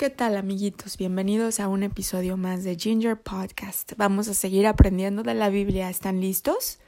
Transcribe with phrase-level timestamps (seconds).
[0.00, 0.96] ¿Qué tal amiguitos?
[0.96, 3.92] Bienvenidos a un episodio más de Ginger Podcast.
[3.98, 5.90] Vamos a seguir aprendiendo de la Biblia.
[5.90, 6.78] ¿Están listos?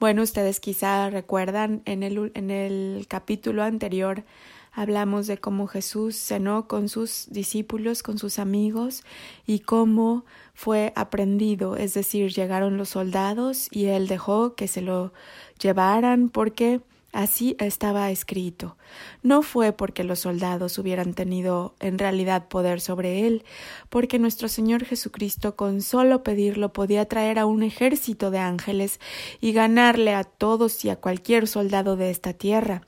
[0.00, 4.24] Bueno, ustedes quizá recuerdan en el, en el capítulo anterior
[4.72, 9.04] hablamos de cómo Jesús cenó con sus discípulos, con sus amigos
[9.46, 10.24] y cómo
[10.54, 15.12] fue aprendido, es decir, llegaron los soldados y él dejó que se lo
[15.60, 16.80] llevaran porque
[17.14, 18.76] Así estaba escrito.
[19.22, 23.44] No fue porque los soldados hubieran tenido en realidad poder sobre él,
[23.88, 28.98] porque nuestro Señor Jesucristo con solo pedirlo podía traer a un ejército de ángeles
[29.40, 32.82] y ganarle a todos y a cualquier soldado de esta tierra.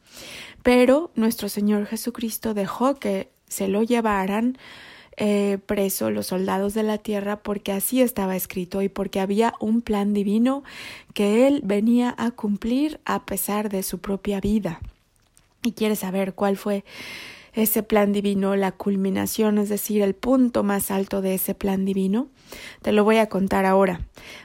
[0.64, 4.58] Pero nuestro Señor Jesucristo dejó que se lo llevaran
[5.16, 9.80] eh, preso los soldados de la tierra porque así estaba escrito y porque había un
[9.80, 10.62] plan divino
[11.14, 14.80] que él venía a cumplir a pesar de su propia vida.
[15.62, 16.84] Y quieres saber cuál fue
[17.56, 22.28] ese plan divino, la culminación, es decir, el punto más alto de ese plan divino?
[22.82, 24.02] Te lo voy a contar ahora.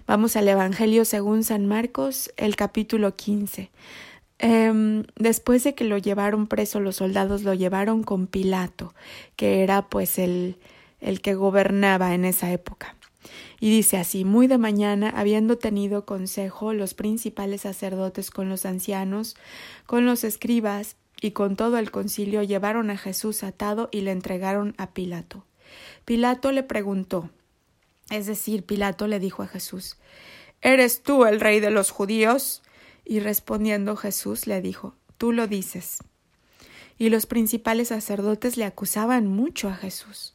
[0.08, 3.70] Vamos al Evangelio según San Marcos, el capítulo 15.
[4.44, 8.96] Em, después de que lo llevaron preso, los soldados lo llevaron con Pilato,
[9.36, 10.58] que era pues el,
[11.00, 12.96] el que gobernaba en esa época.
[13.60, 19.36] Y dice así, muy de mañana, habiendo tenido consejo los principales sacerdotes con los ancianos,
[19.86, 24.74] con los escribas y con todo el concilio, llevaron a Jesús atado y le entregaron
[24.80, 25.46] a Pilato.
[26.04, 27.30] Pilato le preguntó,
[28.10, 29.98] es decir, Pilato le dijo a Jesús,
[30.64, 32.64] ¿Eres tú el rey de los judíos?
[33.06, 36.00] Y respondiendo Jesús le dijo, Tú lo dices.
[36.98, 40.34] Y los principales sacerdotes le acusaban mucho a Jesús.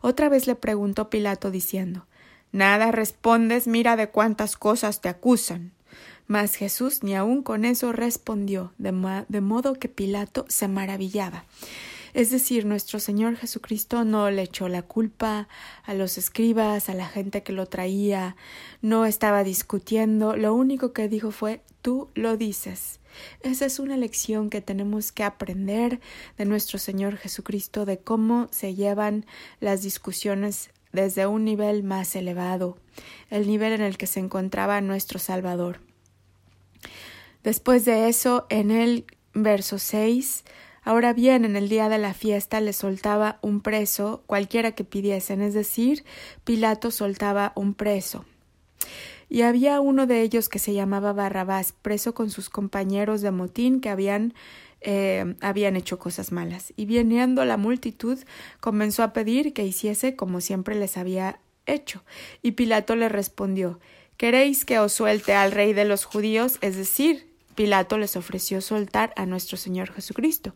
[0.00, 2.06] Otra vez le preguntó Pilato diciendo,
[2.52, 5.72] Nada respondes, mira de cuántas cosas te acusan.
[6.26, 11.44] Mas Jesús ni aun con eso respondió, de, de modo que Pilato se maravillaba.
[12.16, 15.48] Es decir, nuestro Señor Jesucristo no le echó la culpa
[15.84, 18.36] a los escribas, a la gente que lo traía,
[18.80, 23.00] no estaba discutiendo, lo único que dijo fue tú lo dices.
[23.42, 26.00] Esa es una lección que tenemos que aprender
[26.38, 29.26] de nuestro Señor Jesucristo, de cómo se llevan
[29.60, 32.78] las discusiones desde un nivel más elevado,
[33.28, 35.80] el nivel en el que se encontraba nuestro Salvador.
[37.44, 40.44] Después de eso, en el verso 6,
[40.86, 45.42] Ahora bien, en el día de la fiesta le soltaba un preso cualquiera que pidiesen,
[45.42, 46.04] es decir,
[46.44, 48.24] Pilato soltaba un preso.
[49.28, 53.80] Y había uno de ellos que se llamaba Barrabás, preso con sus compañeros de motín
[53.80, 54.32] que habían
[54.80, 56.72] eh, habían hecho cosas malas.
[56.76, 58.20] Y viniendo la multitud,
[58.60, 62.04] comenzó a pedir que hiciese como siempre les había hecho.
[62.42, 63.80] Y Pilato le respondió
[64.18, 66.58] ¿Queréis que os suelte al rey de los judíos?
[66.60, 67.26] Es decir,
[67.56, 70.54] Pilato les ofreció soltar a nuestro Señor Jesucristo,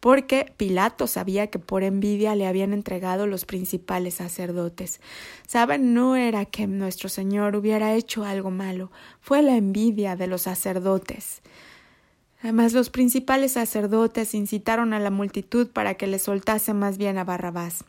[0.00, 5.00] porque Pilato sabía que por envidia le habían entregado los principales sacerdotes.
[5.46, 8.90] Saben, no era que nuestro Señor hubiera hecho algo malo,
[9.20, 11.40] fue la envidia de los sacerdotes.
[12.42, 17.24] Además, los principales sacerdotes incitaron a la multitud para que le soltase más bien a
[17.24, 17.84] Barrabás.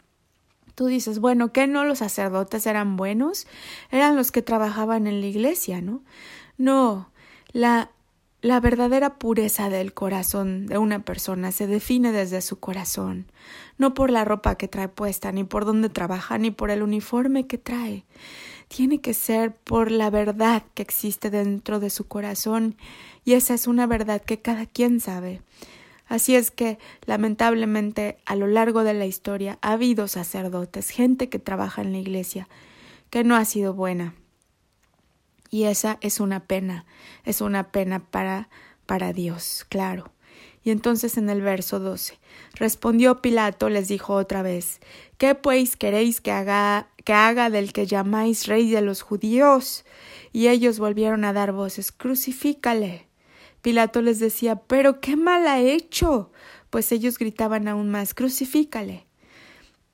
[0.76, 3.48] Tú dices, bueno, ¿qué no los sacerdotes eran buenos?
[3.92, 6.04] Eran los que trabajaban en la iglesia, ¿no?
[6.58, 7.12] No,
[7.54, 7.92] la
[8.41, 13.31] la verdadera pureza del corazón de una persona se define desde su corazón,
[13.78, 17.46] no por la ropa que trae puesta, ni por dónde trabaja, ni por el uniforme
[17.46, 18.03] que trae.
[18.68, 22.75] Tiene que ser por la verdad que existe dentro de su corazón,
[23.25, 25.41] y esa es una verdad que cada quien sabe.
[26.07, 31.40] Así es que, lamentablemente, a lo largo de la historia ha habido sacerdotes, gente que
[31.40, 32.50] trabaja en la iglesia,
[33.12, 34.16] que no ha sido buena,
[35.51, 36.85] y esa es una pena,
[37.25, 38.50] es una pena para,
[38.88, 40.12] para Dios, claro.
[40.63, 42.19] Y entonces en el verso 12,
[42.56, 44.79] respondió Pilato, les dijo otra vez,
[45.17, 49.85] ¿qué pues queréis que haga, que haga del que llamáis rey de los judíos?
[50.31, 53.07] Y ellos volvieron a dar voces, crucifícale.
[53.62, 56.31] Pilato les decía, pero qué mal ha hecho.
[56.69, 59.06] Pues ellos gritaban aún más, crucifícale.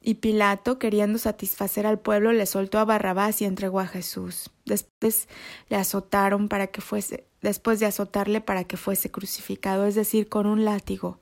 [0.08, 4.52] Y Pilato, queriendo satisfacer al pueblo, le soltó a Barrabás y entregó a Jesús.
[4.64, 5.28] Después
[5.68, 10.46] le azotaron para que fuese, después de azotarle para que fuese crucificado, es decir, con
[10.46, 11.20] un látigo,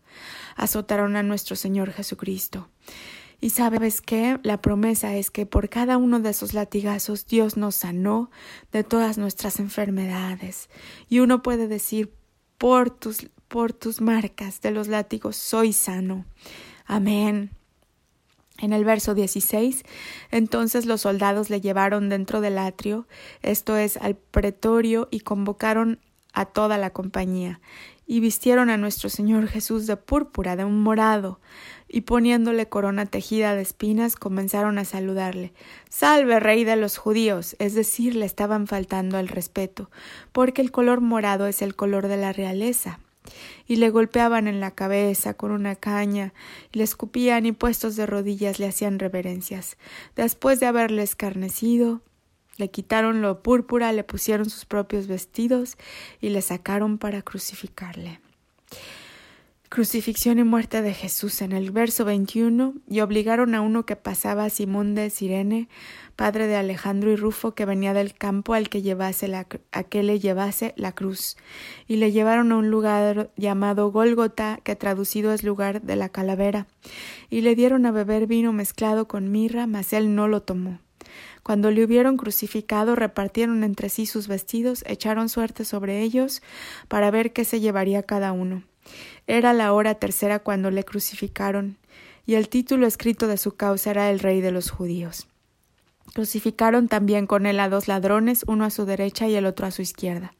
[0.55, 2.69] azotaron a nuestro Señor Jesucristo.
[3.41, 4.39] Y sabes qué?
[4.43, 8.29] La promesa es que por cada uno de esos latigazos Dios nos sanó
[8.71, 10.69] de todas nuestras enfermedades.
[11.09, 12.13] Y uno puede decir,
[12.59, 16.27] por tus, por tus marcas de los látigos soy sano.
[16.85, 17.49] Amén.
[18.59, 19.83] En el verso 16,
[20.31, 23.05] entonces los soldados le llevaron dentro del atrio,
[23.41, 25.99] esto es, al pretorio, y convocaron
[26.31, 27.59] a toda la compañía,
[28.07, 31.41] y vistieron a nuestro Señor Jesús de púrpura, de un morado,
[31.89, 35.53] y poniéndole corona tejida de espinas comenzaron a saludarle.
[35.89, 37.55] Salve, rey de los judíos.
[37.59, 39.89] es decir, le estaban faltando al respeto,
[40.31, 42.99] porque el color morado es el color de la realeza.
[43.67, 46.33] Y le golpeaban en la cabeza con una caña,
[46.71, 49.77] le escupían y puestos de rodillas le hacían reverencias.
[50.15, 52.01] Después de haberle escarnecido,
[52.57, 55.77] le quitaron lo púrpura, le pusieron sus propios vestidos
[56.21, 58.19] y le sacaron para crucificarle.
[59.75, 64.49] Crucifixión y muerte de Jesús en el verso 21 y obligaron a uno que pasaba
[64.49, 65.67] Simón de Sirene,
[66.15, 70.01] padre de Alejandro y Rufo, que venía del campo al que llevase la, a que
[70.01, 71.35] le llevase la cruz,
[71.89, 76.67] y le llevaron a un lugar llamado Gólgota, que traducido es lugar de la calavera,
[77.29, 80.79] y le dieron a beber vino mezclado con mirra, mas él no lo tomó.
[81.43, 86.41] Cuando le hubieron crucificado, repartieron entre sí sus vestidos, echaron suerte sobre ellos
[86.87, 88.63] para ver qué se llevaría cada uno.
[89.27, 91.77] Era la hora tercera cuando le crucificaron,
[92.25, 95.27] y el título escrito de su causa era el Rey de los Judíos.
[96.13, 99.71] Crucificaron también con él a dos ladrones, uno a su derecha y el otro a
[99.71, 100.33] su izquierda.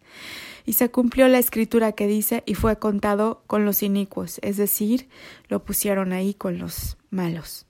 [0.65, 5.07] Y se cumplió la escritura que dice, y fue contado con los inicuos, es decir,
[5.47, 7.65] lo pusieron ahí con los malos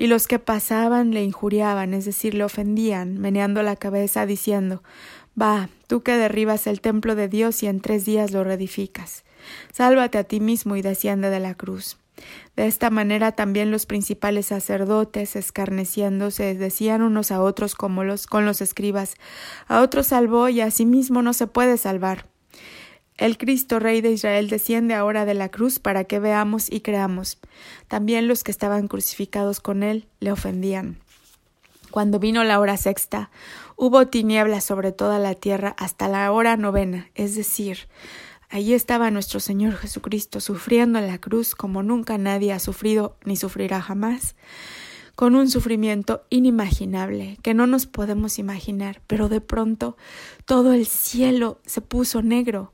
[0.00, 4.82] y los que pasaban le injuriaban, es decir, le ofendían, meneando la cabeza, diciendo
[5.40, 9.24] Va, tú que derribas el templo de Dios y en tres días lo reedificas.
[9.72, 11.96] Sálvate a ti mismo y desciende de la cruz.
[12.56, 18.44] De esta manera también los principales sacerdotes, escarneciéndose, decían unos a otros como los con
[18.44, 19.14] los escribas
[19.68, 22.26] A otro salvó y a sí mismo no se puede salvar.
[23.16, 27.38] El Cristo Rey de Israel desciende ahora de la cruz para que veamos y creamos.
[27.86, 30.98] También los que estaban crucificados con él le ofendían.
[31.90, 33.30] Cuando vino la hora sexta,
[33.76, 37.88] hubo tinieblas sobre toda la tierra hasta la hora novena, es decir,
[38.50, 43.36] allí estaba nuestro Señor Jesucristo sufriendo en la cruz como nunca nadie ha sufrido ni
[43.36, 44.34] sufrirá jamás,
[45.14, 49.96] con un sufrimiento inimaginable que no nos podemos imaginar, pero de pronto
[50.44, 52.72] todo el cielo se puso negro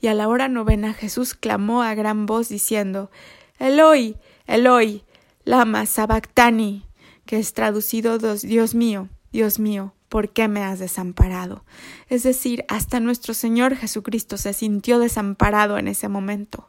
[0.00, 3.10] y a la hora novena Jesús clamó a gran voz diciendo
[3.58, 5.04] Eloi, Eloi,
[5.44, 6.86] lama sabactani,
[7.26, 11.64] que es traducido Dios mío, Dios mío, ¿por qué me has desamparado?
[12.10, 16.68] Es decir, hasta nuestro Señor Jesucristo se sintió desamparado en ese momento.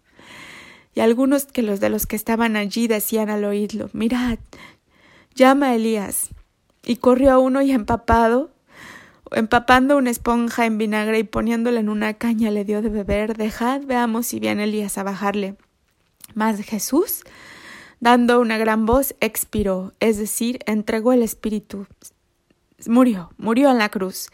[0.95, 4.39] Y algunos que los de los que estaban allí decían al oírlo, mirad,
[5.35, 6.29] llama a Elías.
[6.83, 8.51] Y corrió uno y empapado
[9.31, 13.37] empapando una esponja en vinagre y poniéndola en una caña le dio de beber.
[13.37, 15.55] Dejad, veamos si viene Elías a bajarle.
[16.33, 17.23] Mas Jesús,
[17.99, 21.87] dando una gran voz, expiró, es decir, entregó el espíritu.
[22.87, 24.29] Murió, murió en la cruz.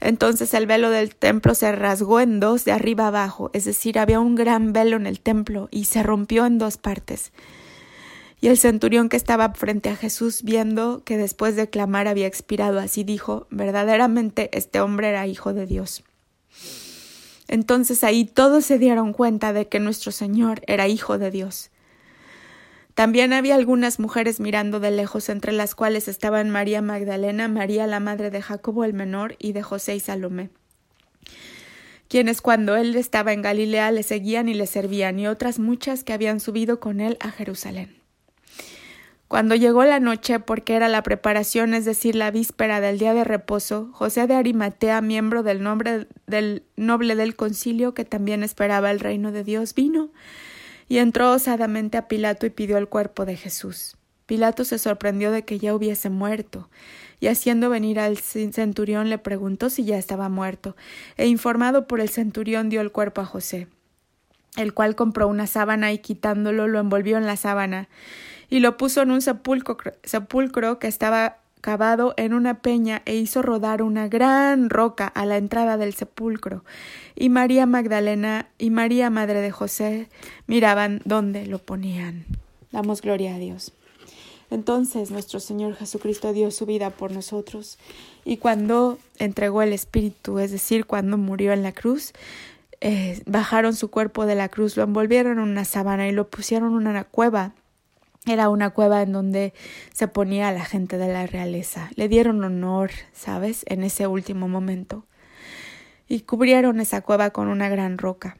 [0.00, 4.20] Entonces el velo del templo se rasgó en dos de arriba abajo, es decir, había
[4.20, 7.32] un gran velo en el templo y se rompió en dos partes.
[8.40, 12.78] Y el centurión que estaba frente a Jesús, viendo que después de clamar había expirado,
[12.78, 16.04] así dijo, verdaderamente este hombre era hijo de Dios.
[17.48, 21.70] Entonces ahí todos se dieron cuenta de que nuestro Señor era hijo de Dios.
[22.96, 28.00] También había algunas mujeres mirando de lejos, entre las cuales estaban María Magdalena, María la
[28.00, 30.48] madre de Jacobo el menor y de José y Salomé,
[32.08, 36.14] quienes cuando él estaba en Galilea le seguían y le servían, y otras muchas que
[36.14, 37.98] habían subido con él a Jerusalén.
[39.28, 43.24] Cuando llegó la noche, porque era la preparación, es decir, la víspera del día de
[43.24, 49.00] reposo, José de Arimatea, miembro del, nombre, del noble del concilio, que también esperaba el
[49.00, 50.08] reino de Dios, vino
[50.88, 53.96] y entró osadamente a Pilato y pidió el cuerpo de Jesús.
[54.26, 56.68] Pilato se sorprendió de que ya hubiese muerto,
[57.20, 60.76] y haciendo venir al centurión le preguntó si ya estaba muerto,
[61.16, 63.68] e informado por el centurión dio el cuerpo a José,
[64.56, 67.88] el cual compró una sábana y quitándolo lo envolvió en la sábana
[68.48, 71.38] y lo puso en un sepulcro, sepulcro que estaba
[72.16, 76.64] en una peña e hizo rodar una gran roca a la entrada del sepulcro.
[77.16, 80.08] Y María Magdalena y María Madre de José
[80.46, 82.24] miraban dónde lo ponían.
[82.70, 83.72] Damos gloria a Dios.
[84.48, 87.78] Entonces nuestro Señor Jesucristo dio su vida por nosotros
[88.24, 92.12] y cuando entregó el Espíritu, es decir, cuando murió en la cruz,
[92.80, 96.80] eh, bajaron su cuerpo de la cruz, lo envolvieron en una sábana y lo pusieron
[96.80, 97.54] en una cueva
[98.26, 99.54] era una cueva en donde
[99.92, 101.90] se ponía a la gente de la realeza.
[101.94, 105.06] Le dieron honor, ¿sabes?, en ese último momento.
[106.08, 108.36] Y cubrieron esa cueva con una gran roca.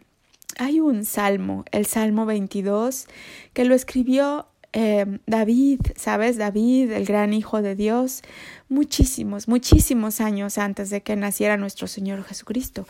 [0.59, 3.07] Hay un salmo, el Salmo 22,
[3.53, 6.37] que lo escribió eh, David, ¿sabes?
[6.37, 8.23] David, el gran Hijo de Dios,
[8.69, 12.87] muchísimos, muchísimos años antes de que naciera nuestro Señor Jesucristo.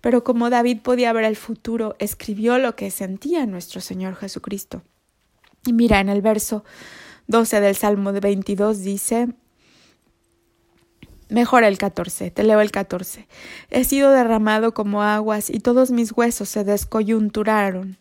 [0.00, 4.82] Pero como David podía ver el futuro, escribió lo que sentía nuestro Señor Jesucristo.
[5.64, 6.64] Y mira, en el verso
[7.28, 9.28] 12 del Salmo de 22 dice,
[11.28, 13.26] Mejor el 14, te leo el 14.
[13.70, 17.96] He sido derramado como aguas y todos mis huesos se descoyunturaron,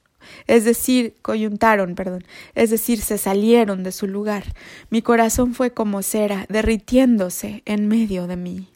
[0.48, 2.26] es decir, coyuntaron, perdón,
[2.56, 4.44] es decir, se salieron de su lugar.
[4.90, 8.68] Mi corazón fue como cera, derritiéndose en medio de mí.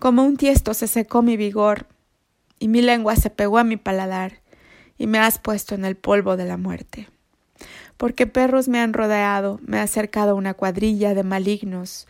[0.00, 1.86] Como un tiesto se secó mi vigor,
[2.58, 4.40] y mi lengua se pegó a mi paladar,
[4.98, 7.08] y me has puesto en el polvo de la muerte.
[8.00, 12.08] Porque perros me han rodeado, me ha acercado una cuadrilla de malignos,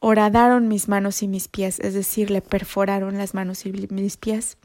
[0.00, 4.58] horadaron mis manos y mis pies, es decir, le perforaron las manos y mis pies.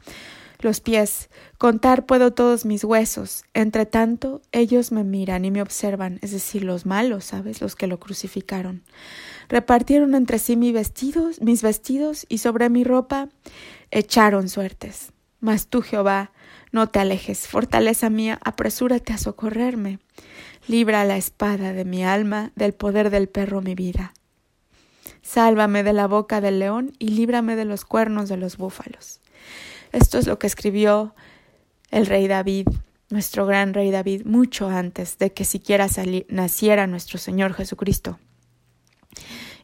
[0.58, 3.44] Los pies, contar puedo todos mis huesos.
[3.54, 7.60] Entre tanto, ellos me miran y me observan, es decir, los malos, ¿sabes?
[7.60, 8.82] Los que lo crucificaron.
[9.48, 13.28] Repartieron entre sí mis vestidos, mis vestidos y sobre mi ropa
[13.92, 15.12] echaron suertes.
[15.38, 16.32] Mas tú, Jehová,
[16.72, 20.00] no te alejes, fortaleza mía, apresúrate a socorrerme.
[20.66, 24.14] Libra la espada de mi alma, del poder del perro mi vida.
[25.22, 29.20] Sálvame de la boca del león y líbrame de los cuernos de los búfalos.
[29.92, 31.14] Esto es lo que escribió
[31.90, 32.66] el rey David,
[33.10, 35.86] nuestro gran rey David, mucho antes de que siquiera
[36.28, 38.18] naciera nuestro Señor Jesucristo.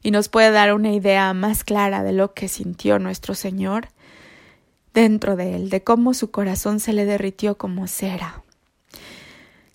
[0.03, 3.89] Y nos puede dar una idea más clara de lo que sintió nuestro Señor
[4.93, 8.45] dentro de él, de cómo su corazón se le derritió como cera.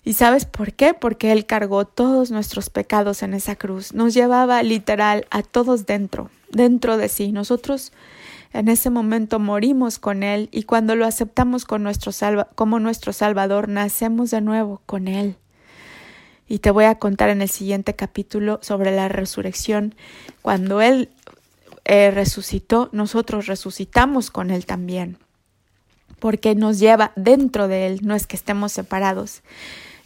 [0.04, 0.92] ¿Y sabes por qué?
[0.92, 3.94] Porque Él cargó todos nuestros pecados en esa cruz.
[3.94, 7.32] Nos llevaba literal a todos dentro, dentro de sí.
[7.32, 7.90] Nosotros
[8.52, 14.42] en ese momento morimos con Él y cuando lo aceptamos como nuestro Salvador, nacemos de
[14.42, 15.36] nuevo con Él.
[16.46, 19.94] Y te voy a contar en el siguiente capítulo sobre la resurrección.
[20.42, 21.08] Cuando Él
[21.86, 25.16] eh, resucitó, nosotros resucitamos con Él también.
[26.20, 29.42] Porque nos lleva dentro de Él, no es que estemos separados.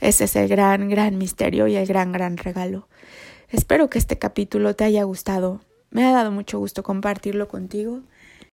[0.01, 2.89] Ese es el gran, gran misterio y el gran, gran regalo.
[3.49, 5.61] Espero que este capítulo te haya gustado.
[5.91, 8.03] Me ha dado mucho gusto compartirlo contigo.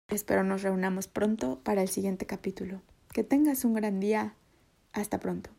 [0.07, 2.81] Espero nos reunamos pronto para el siguiente capítulo.
[3.11, 4.35] Que tengas un gran día.
[4.93, 5.49] Hasta pronto.